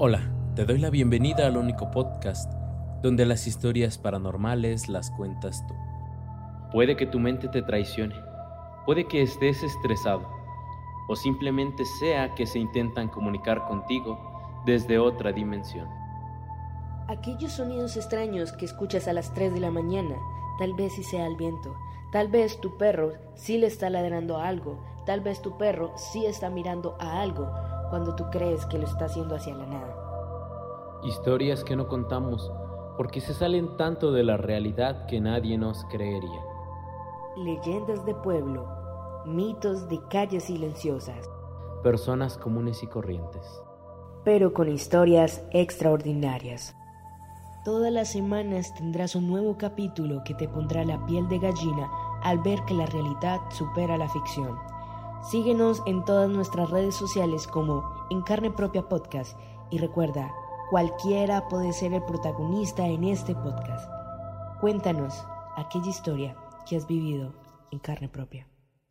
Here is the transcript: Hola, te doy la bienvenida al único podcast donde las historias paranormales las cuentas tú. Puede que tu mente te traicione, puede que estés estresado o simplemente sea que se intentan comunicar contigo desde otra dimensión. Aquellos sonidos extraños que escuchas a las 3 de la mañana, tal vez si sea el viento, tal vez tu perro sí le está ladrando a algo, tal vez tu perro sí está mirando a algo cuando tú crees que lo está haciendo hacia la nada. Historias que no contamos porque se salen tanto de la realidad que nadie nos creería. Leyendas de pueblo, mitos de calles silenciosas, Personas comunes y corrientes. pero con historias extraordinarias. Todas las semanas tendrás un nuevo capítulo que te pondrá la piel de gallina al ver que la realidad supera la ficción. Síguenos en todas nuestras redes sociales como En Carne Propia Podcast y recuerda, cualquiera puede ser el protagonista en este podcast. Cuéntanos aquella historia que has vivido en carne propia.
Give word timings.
Hola, 0.00 0.20
te 0.54 0.64
doy 0.64 0.78
la 0.78 0.90
bienvenida 0.90 1.48
al 1.48 1.56
único 1.56 1.90
podcast 1.90 2.52
donde 3.02 3.26
las 3.26 3.48
historias 3.48 3.98
paranormales 3.98 4.88
las 4.88 5.10
cuentas 5.10 5.66
tú. 5.66 5.74
Puede 6.70 6.96
que 6.96 7.04
tu 7.04 7.18
mente 7.18 7.48
te 7.48 7.62
traicione, 7.62 8.14
puede 8.86 9.08
que 9.08 9.22
estés 9.22 9.60
estresado 9.64 10.24
o 11.08 11.16
simplemente 11.16 11.84
sea 11.98 12.32
que 12.36 12.46
se 12.46 12.60
intentan 12.60 13.08
comunicar 13.08 13.64
contigo 13.64 14.62
desde 14.64 15.00
otra 15.00 15.32
dimensión. 15.32 15.88
Aquellos 17.08 17.50
sonidos 17.50 17.96
extraños 17.96 18.52
que 18.52 18.66
escuchas 18.66 19.08
a 19.08 19.12
las 19.12 19.34
3 19.34 19.52
de 19.52 19.58
la 19.58 19.72
mañana, 19.72 20.14
tal 20.60 20.74
vez 20.74 20.92
si 20.92 21.02
sea 21.02 21.26
el 21.26 21.34
viento, 21.34 21.74
tal 22.12 22.28
vez 22.28 22.60
tu 22.60 22.76
perro 22.78 23.12
sí 23.34 23.58
le 23.58 23.66
está 23.66 23.90
ladrando 23.90 24.36
a 24.38 24.48
algo, 24.48 24.78
tal 25.06 25.20
vez 25.20 25.40
tu 25.42 25.56
perro 25.58 25.92
sí 25.96 26.26
está 26.26 26.50
mirando 26.50 26.96
a 26.98 27.20
algo 27.20 27.48
cuando 27.90 28.14
tú 28.14 28.24
crees 28.30 28.64
que 28.66 28.78
lo 28.78 28.86
está 28.86 29.06
haciendo 29.06 29.34
hacia 29.34 29.54
la 29.54 29.66
nada. 29.66 31.00
Historias 31.04 31.62
que 31.64 31.76
no 31.76 31.86
contamos 31.88 32.50
porque 32.96 33.20
se 33.20 33.32
salen 33.32 33.76
tanto 33.76 34.10
de 34.12 34.24
la 34.24 34.36
realidad 34.36 35.06
que 35.06 35.20
nadie 35.20 35.56
nos 35.56 35.84
creería. 35.84 36.40
Leyendas 37.36 38.04
de 38.04 38.14
pueblo, 38.16 38.66
mitos 39.24 39.88
de 39.88 40.00
calles 40.10 40.44
silenciosas, 40.44 41.28
Personas 41.82 42.36
comunes 42.36 42.82
y 42.82 42.88
corrientes. 42.88 43.46
pero 44.24 44.52
con 44.52 44.68
historias 44.68 45.44
extraordinarias. 45.52 46.74
Todas 47.64 47.92
las 47.92 48.08
semanas 48.10 48.74
tendrás 48.74 49.14
un 49.14 49.28
nuevo 49.28 49.56
capítulo 49.56 50.22
que 50.24 50.34
te 50.34 50.48
pondrá 50.48 50.84
la 50.84 51.04
piel 51.06 51.28
de 51.28 51.38
gallina 51.38 51.88
al 52.28 52.38
ver 52.40 52.62
que 52.66 52.74
la 52.74 52.84
realidad 52.84 53.40
supera 53.50 53.96
la 53.96 54.08
ficción. 54.08 54.58
Síguenos 55.22 55.82
en 55.86 56.04
todas 56.04 56.28
nuestras 56.28 56.68
redes 56.68 56.94
sociales 56.94 57.46
como 57.46 57.82
En 58.10 58.20
Carne 58.20 58.50
Propia 58.50 58.86
Podcast 58.86 59.34
y 59.70 59.78
recuerda, 59.78 60.30
cualquiera 60.70 61.48
puede 61.48 61.72
ser 61.72 61.94
el 61.94 62.04
protagonista 62.04 62.86
en 62.86 63.04
este 63.04 63.34
podcast. 63.34 63.90
Cuéntanos 64.60 65.24
aquella 65.56 65.88
historia 65.88 66.36
que 66.68 66.76
has 66.76 66.86
vivido 66.86 67.32
en 67.70 67.78
carne 67.78 68.10
propia. 68.10 68.46